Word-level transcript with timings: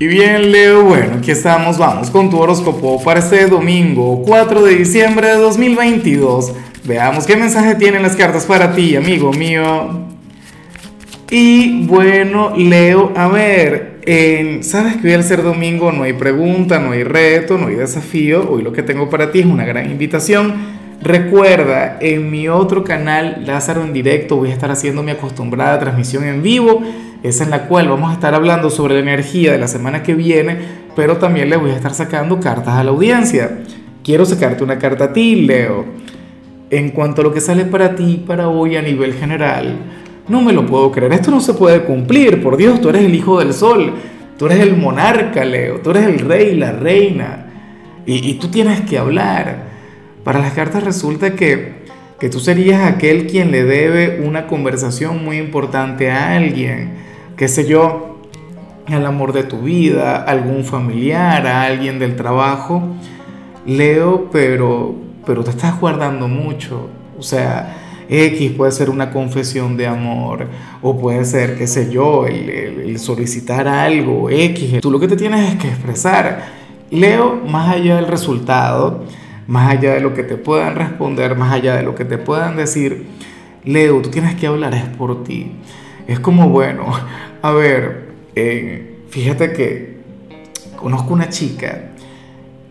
Y 0.00 0.06
bien, 0.06 0.52
Leo, 0.52 0.84
bueno, 0.84 1.16
aquí 1.16 1.32
estamos, 1.32 1.76
vamos 1.76 2.08
con 2.10 2.30
tu 2.30 2.38
horóscopo 2.38 3.02
para 3.02 3.18
este 3.18 3.48
domingo 3.48 4.22
4 4.24 4.62
de 4.62 4.76
diciembre 4.76 5.26
de 5.26 5.38
2022. 5.38 6.52
Veamos 6.84 7.26
qué 7.26 7.34
mensaje 7.34 7.74
tienen 7.74 8.02
las 8.02 8.14
cartas 8.14 8.46
para 8.46 8.76
ti, 8.76 8.94
amigo 8.94 9.32
mío. 9.32 10.06
Y 11.30 11.84
bueno, 11.84 12.54
Leo, 12.56 13.12
a 13.16 13.26
ver, 13.26 13.98
sabes 14.62 14.98
que 14.98 15.08
hoy 15.08 15.14
al 15.14 15.24
ser 15.24 15.42
domingo 15.42 15.90
no 15.90 16.04
hay 16.04 16.12
pregunta, 16.12 16.78
no 16.78 16.92
hay 16.92 17.02
reto, 17.02 17.58
no 17.58 17.66
hay 17.66 17.74
desafío. 17.74 18.48
Hoy 18.48 18.62
lo 18.62 18.72
que 18.72 18.84
tengo 18.84 19.10
para 19.10 19.32
ti 19.32 19.40
es 19.40 19.46
una 19.46 19.66
gran 19.66 19.90
invitación. 19.90 20.78
Recuerda, 21.00 21.98
en 22.00 22.30
mi 22.30 22.48
otro 22.48 22.82
canal, 22.82 23.44
Lázaro 23.46 23.84
en 23.84 23.92
directo, 23.92 24.36
voy 24.36 24.50
a 24.50 24.52
estar 24.52 24.70
haciendo 24.70 25.02
mi 25.02 25.12
acostumbrada 25.12 25.78
transmisión 25.78 26.24
en 26.24 26.42
vivo 26.42 26.82
esa 27.22 27.44
en 27.44 27.50
la 27.50 27.66
cual 27.66 27.88
vamos 27.88 28.10
a 28.10 28.14
estar 28.14 28.34
hablando 28.34 28.70
sobre 28.70 28.94
la 28.94 29.00
energía 29.00 29.52
de 29.52 29.58
la 29.58 29.66
semana 29.66 30.02
que 30.02 30.14
viene, 30.14 30.56
pero 30.94 31.16
también 31.16 31.50
le 31.50 31.56
voy 31.56 31.70
a 31.70 31.74
estar 31.74 31.92
sacando 31.92 32.38
cartas 32.38 32.74
a 32.74 32.84
la 32.84 32.90
audiencia. 32.90 33.58
Quiero 34.04 34.24
sacarte 34.24 34.62
una 34.62 34.78
carta 34.78 35.04
a 35.04 35.12
ti, 35.12 35.42
Leo. 35.42 35.84
En 36.70 36.90
cuanto 36.90 37.20
a 37.20 37.24
lo 37.24 37.32
que 37.32 37.40
sale 37.40 37.64
para 37.64 37.96
ti, 37.96 38.22
para 38.24 38.48
hoy 38.48 38.76
a 38.76 38.82
nivel 38.82 39.14
general, 39.14 39.76
no 40.28 40.40
me 40.42 40.52
lo 40.52 40.64
puedo 40.66 40.92
creer. 40.92 41.12
Esto 41.12 41.30
no 41.30 41.40
se 41.40 41.54
puede 41.54 41.82
cumplir. 41.82 42.42
Por 42.42 42.56
Dios, 42.56 42.80
tú 42.80 42.90
eres 42.90 43.04
el 43.04 43.14
hijo 43.14 43.38
del 43.40 43.52
sol. 43.52 43.94
Tú 44.38 44.46
eres 44.46 44.60
el 44.60 44.76
monarca, 44.76 45.44
Leo. 45.44 45.80
Tú 45.80 45.90
eres 45.90 46.04
el 46.04 46.20
rey, 46.20 46.56
la 46.56 46.72
reina. 46.72 47.46
Y, 48.06 48.30
y 48.30 48.34
tú 48.34 48.48
tienes 48.48 48.82
que 48.82 48.98
hablar. 48.98 49.64
Para 50.28 50.40
las 50.40 50.52
cartas 50.52 50.84
resulta 50.84 51.34
que, 51.36 51.72
que 52.20 52.28
tú 52.28 52.38
serías 52.38 52.82
aquel 52.82 53.26
quien 53.26 53.50
le 53.50 53.64
debe 53.64 54.20
una 54.20 54.46
conversación 54.46 55.24
muy 55.24 55.38
importante 55.38 56.10
a 56.10 56.36
alguien 56.36 56.98
qué 57.34 57.48
sé 57.48 57.66
yo, 57.66 58.18
al 58.88 59.06
amor 59.06 59.32
de 59.32 59.44
tu 59.44 59.62
vida, 59.62 60.16
algún 60.16 60.66
familiar, 60.66 61.46
a 61.46 61.62
alguien 61.62 61.98
del 61.98 62.14
trabajo. 62.14 62.82
Leo, 63.64 64.28
pero, 64.30 64.94
pero 65.24 65.42
te 65.44 65.48
estás 65.48 65.80
guardando 65.80 66.28
mucho. 66.28 66.90
O 67.18 67.22
sea, 67.22 68.04
X 68.10 68.50
puede 68.50 68.72
ser 68.72 68.90
una 68.90 69.10
confesión 69.10 69.78
de 69.78 69.86
amor 69.86 70.46
o 70.82 71.00
puede 71.00 71.24
ser, 71.24 71.56
qué 71.56 71.66
sé 71.66 71.90
yo, 71.90 72.26
el, 72.26 72.98
solicitar 72.98 73.66
algo, 73.66 74.28
X. 74.28 74.78
Tú 74.82 74.90
lo 74.90 75.00
que 75.00 75.08
te 75.08 75.16
tienes 75.16 75.54
es 75.54 75.56
que 75.58 75.68
expresar. 75.68 76.58
Leo, 76.90 77.40
más 77.46 77.74
allá 77.74 77.96
del 77.96 78.08
resultado, 78.08 79.04
más 79.48 79.70
allá 79.70 79.94
de 79.94 80.00
lo 80.00 80.12
que 80.14 80.22
te 80.22 80.36
puedan 80.36 80.76
responder, 80.76 81.34
más 81.34 81.52
allá 81.52 81.74
de 81.76 81.82
lo 81.82 81.94
que 81.94 82.04
te 82.04 82.18
puedan 82.18 82.56
decir, 82.56 83.06
Leo, 83.64 84.00
tú 84.02 84.10
tienes 84.10 84.34
que 84.34 84.46
hablar 84.46 84.74
es 84.74 84.84
por 84.84 85.24
ti. 85.24 85.52
Es 86.06 86.20
como, 86.20 86.50
bueno, 86.50 86.84
a 87.42 87.52
ver, 87.52 88.10
eh, 88.36 88.98
fíjate 89.08 89.52
que 89.54 89.96
conozco 90.76 91.14
una 91.14 91.30
chica, 91.30 91.92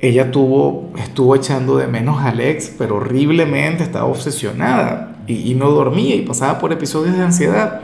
ella 0.00 0.32
tuvo, 0.32 0.92
estuvo 0.98 1.36
echando 1.36 1.76
de 1.76 1.86
menos 1.86 2.18
a 2.18 2.30
Alex, 2.30 2.74
pero 2.76 2.96
horriblemente 2.96 3.84
estaba 3.84 4.06
obsesionada 4.06 5.16
y, 5.28 5.52
y 5.52 5.54
no 5.54 5.70
dormía 5.70 6.16
y 6.16 6.22
pasaba 6.22 6.58
por 6.58 6.72
episodios 6.72 7.16
de 7.16 7.22
ansiedad. 7.22 7.82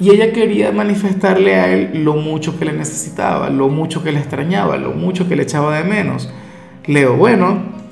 Y 0.00 0.10
ella 0.10 0.32
quería 0.32 0.72
manifestarle 0.72 1.56
a 1.56 1.70
él 1.72 2.02
lo 2.02 2.14
mucho 2.14 2.58
que 2.58 2.64
le 2.64 2.72
necesitaba, 2.72 3.50
lo 3.50 3.68
mucho 3.68 4.02
que 4.02 4.12
le 4.12 4.18
extrañaba, 4.18 4.78
lo 4.78 4.92
mucho 4.92 5.28
que 5.28 5.36
le 5.36 5.42
echaba 5.42 5.76
de 5.76 5.84
menos. 5.84 6.32
Leo, 6.86 7.16
bueno, 7.16 7.83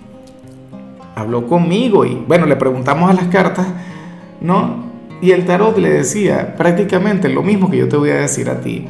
habló 1.14 1.46
conmigo 1.46 2.04
y 2.04 2.14
bueno, 2.26 2.46
le 2.46 2.56
preguntamos 2.56 3.10
a 3.10 3.14
las 3.14 3.26
cartas, 3.26 3.66
¿no? 4.40 4.90
Y 5.20 5.30
el 5.30 5.44
tarot 5.44 5.78
le 5.78 5.90
decía 5.90 6.56
prácticamente 6.56 7.28
lo 7.28 7.42
mismo 7.42 7.70
que 7.70 7.78
yo 7.78 7.88
te 7.88 7.96
voy 7.96 8.10
a 8.10 8.16
decir 8.16 8.50
a 8.50 8.60
ti. 8.60 8.86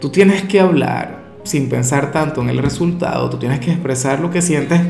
Tú 0.00 0.10
tienes 0.10 0.42
que 0.42 0.60
hablar 0.60 1.18
sin 1.42 1.68
pensar 1.68 2.12
tanto 2.12 2.42
en 2.42 2.50
el 2.50 2.58
resultado, 2.58 3.30
tú 3.30 3.38
tienes 3.38 3.60
que 3.60 3.70
expresar 3.70 4.20
lo 4.20 4.30
que 4.30 4.42
sientes. 4.42 4.80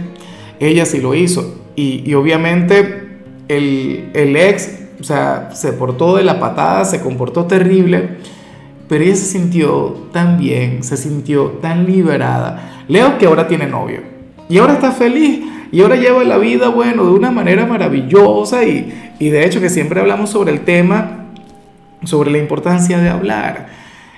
Ella 0.59 0.85
sí 0.85 1.01
lo 1.01 1.15
hizo. 1.15 1.63
Y, 1.77 2.13
obviamente 2.15 3.07
el, 3.47 4.11
el 4.15 4.37
ex, 4.37 4.81
o 5.01 5.05
sea, 5.05 5.51
se 5.53 5.73
portó 5.73 6.17
de 6.17 6.25
la 6.25 6.41
patada, 6.41 6.85
se 6.85 7.01
comportó 7.01 7.45
terrible, 7.45 8.17
pero 8.89 9.05
ella 9.05 9.15
se 9.15 9.27
sintió 9.27 10.09
tan 10.13 10.39
bien, 10.39 10.83
se 10.83 10.97
sintió 10.97 11.59
tan 11.63 11.87
liberada. 11.87 12.85
Leo 12.89 13.17
que 13.17 13.27
ahora 13.27 13.47
tiene 13.47 13.69
novio 13.69 14.01
y 14.49 14.59
ahora 14.59 14.73
está 14.73 14.91
feliz 14.91 15.41
y 15.71 15.83
ahora 15.83 15.97
lleva 15.97 16.25
la 16.25 16.39
vida, 16.39 16.69
bueno, 16.69 17.05
de 17.05 17.13
una 17.13 17.31
manera 17.31 17.67
maravillosa 17.67 18.65
y, 18.65 19.13
y 19.19 19.29
de 19.29 19.45
hecho 19.45 19.61
que 19.61 19.71
siempre 19.71 20.01
hablamos 20.01 20.31
sobre 20.31 20.53
el 20.53 20.61
tema, 20.61 21.27
sobre 22.05 22.31
la 22.31 22.39
importancia 22.39 22.99
de 22.99 23.09
hablar. 23.09 23.69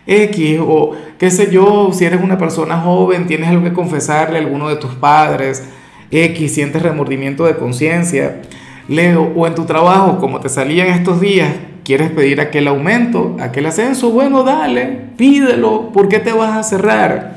X 0.06 0.59
o 0.60 0.93
qué 1.19 1.31
sé 1.31 1.50
yo, 1.50 1.91
si 1.93 2.05
eres 2.05 2.21
una 2.22 2.39
persona 2.39 2.78
joven, 2.78 3.27
tienes 3.27 3.49
algo 3.49 3.65
que 3.65 3.72
confesarle 3.72 4.39
a 4.39 4.41
alguno 4.41 4.69
de 4.69 4.77
tus 4.77 4.94
padres, 4.94 5.65
X, 6.10 6.55
sientes 6.55 6.83
remordimiento 6.83 7.44
de 7.44 7.56
conciencia, 7.56 8.43
Leo, 8.89 9.33
o 9.37 9.47
en 9.47 9.55
tu 9.55 9.65
trabajo, 9.65 10.19
como 10.19 10.41
te 10.41 10.49
salían 10.49 10.89
estos 10.89 11.21
días, 11.21 11.55
quieres 11.84 12.10
pedir 12.10 12.41
aquel 12.41 12.66
aumento, 12.66 13.37
aquel 13.41 13.66
ascenso, 13.66 14.10
bueno, 14.10 14.43
dale, 14.43 14.99
pídelo, 15.16 15.91
¿por 15.93 16.09
qué 16.09 16.19
te 16.19 16.33
vas 16.33 16.56
a 16.56 16.62
cerrar? 16.65 17.37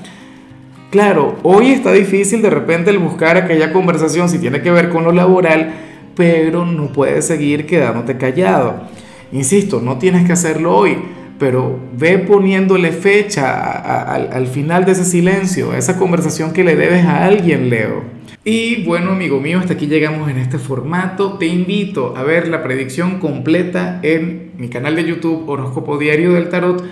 Claro, 0.93 1.37
hoy 1.41 1.71
está 1.71 1.91
difícil 1.91 2.43
de 2.43 2.51
repente 2.51 2.91
el 2.91 2.99
buscar 2.99 3.35
aquella 3.35 3.73
conversación 3.73 4.29
si 4.29 4.37
tiene 4.37 4.61
que 4.61 4.69
ver 4.69 4.89
con 4.89 5.03
lo 5.03 5.11
laboral, 5.11 5.73
pero 6.15 6.67
no 6.67 6.93
puedes 6.93 7.25
seguir 7.25 7.65
quedándote 7.65 8.17
callado. 8.17 8.83
Insisto, 9.31 9.81
no 9.81 9.97
tienes 9.97 10.23
que 10.23 10.33
hacerlo 10.33 10.77
hoy, 10.77 10.99
pero 11.39 11.79
ve 11.97 12.19
poniéndole 12.19 12.91
fecha 12.91 14.03
al 14.13 14.45
final 14.45 14.85
de 14.85 14.91
ese 14.91 15.03
silencio, 15.03 15.71
a 15.71 15.79
esa 15.79 15.97
conversación 15.97 16.53
que 16.53 16.63
le 16.63 16.75
debes 16.75 17.03
a 17.05 17.25
alguien, 17.25 17.71
Leo. 17.71 18.03
Y 18.45 18.83
bueno, 18.83 19.13
amigo 19.13 19.39
mío, 19.39 19.57
hasta 19.57 19.73
aquí 19.73 19.87
llegamos 19.87 20.29
en 20.29 20.37
este 20.37 20.59
formato. 20.59 21.39
Te 21.39 21.47
invito 21.47 22.13
a 22.15 22.21
ver 22.21 22.47
la 22.49 22.61
predicción 22.61 23.17
completa 23.17 23.99
en 24.03 24.51
mi 24.59 24.69
canal 24.69 24.95
de 24.95 25.05
YouTube 25.05 25.49
Horóscopo 25.49 25.97
Diario 25.97 26.33
del 26.33 26.49
Tarot 26.49 26.83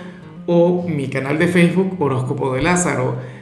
o 0.46 0.88
mi 0.88 1.06
canal 1.06 1.38
de 1.38 1.46
Facebook 1.46 1.94
Horóscopo 2.00 2.52
de 2.52 2.62
Lázaro. 2.62 3.41